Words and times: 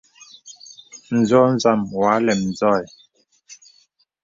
N̄zɔ̄ 1.19 1.47
zam 1.61 1.79
wɔ 1.95 2.01
à 2.15 2.17
lɛm 2.25 2.41
zɔ̄ 2.59 2.73
ɛ. 2.81 2.83